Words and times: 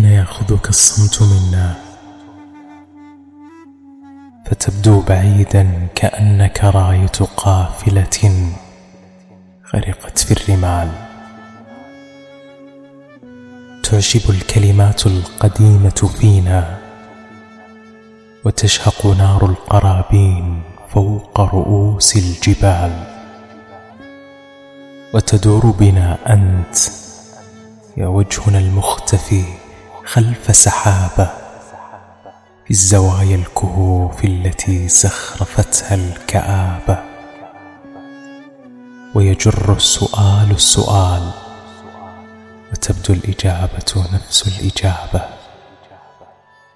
حين 0.00 0.12
يأخذك 0.12 0.68
الصمت 0.68 1.22
منا. 1.22 1.74
فتبدو 4.46 5.00
بعيدا 5.00 5.88
كأنك 5.94 6.64
راية 6.64 7.18
قافلة 7.36 8.50
غرقت 9.74 10.18
في 10.18 10.32
الرمال. 10.32 10.88
تعجب 13.82 14.30
الكلمات 14.30 15.06
القديمة 15.06 16.10
فينا 16.20 16.78
وتشهق 18.44 19.06
نار 19.06 19.46
القرابين 19.46 20.62
فوق 20.88 21.40
رؤوس 21.40 22.16
الجبال. 22.16 23.04
وتدور 25.14 25.66
بنا 25.66 26.18
أنت 26.34 26.76
يا 27.96 28.06
وجهنا 28.06 28.58
المختفي. 28.58 29.44
خلف 30.12 30.56
سحابة 30.56 31.30
في 32.64 32.70
الزوايا 32.70 33.36
الكهوف 33.36 34.24
التي 34.24 34.88
زخرفتها 34.88 35.94
الكآبة. 35.94 36.98
ويجر 39.14 39.72
السؤال 39.72 40.50
السؤال 40.50 41.30
وتبدو 42.72 43.14
الإجابة 43.14 44.08
نفس 44.12 44.48
الإجابة. 44.48 45.24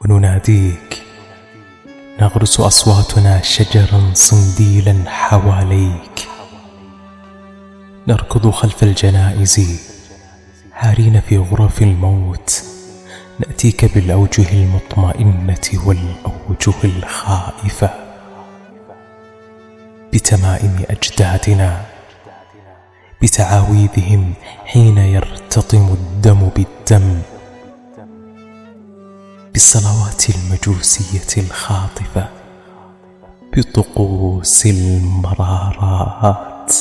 ونناديك 0.00 1.02
نغرس 2.20 2.60
أصواتنا 2.60 3.42
شجرا 3.42 4.10
صنديلا 4.14 5.10
حواليك. 5.10 6.28
نركض 8.08 8.50
خلف 8.50 8.82
الجنائز 8.82 9.80
حارين 10.72 11.20
في 11.20 11.38
غرف 11.38 11.82
الموت. 11.82 12.73
نأتيك 13.40 13.94
بالأوجه 13.94 14.52
المطمئنة 14.52 15.84
والأوجه 15.86 16.74
الخائفة 16.84 17.90
بتمائم 20.12 20.76
أجدادنا 20.90 21.82
بتعاويذهم 23.22 24.32
حين 24.64 24.98
يرتطم 24.98 25.88
الدم 25.92 26.48
بالدم 26.56 27.18
بالصلوات 29.52 30.24
المجوسية 30.30 31.42
الخاطفة 31.42 32.28
بطقوس 33.56 34.66
المرارات 34.66 36.74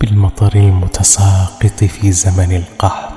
بالمطر 0.00 0.54
المتساقط 0.56 1.84
في 1.84 2.12
زمن 2.12 2.56
القحط 2.56 3.15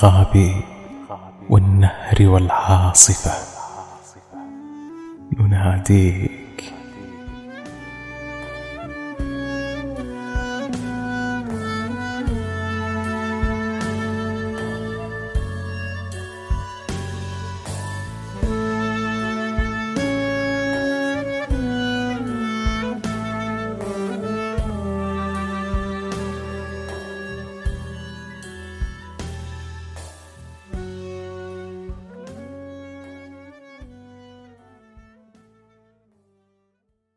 بالغاب 0.00 0.62
والنهر 1.50 2.18
والعاصفة. 2.20 3.32
ننادي 5.38 6.39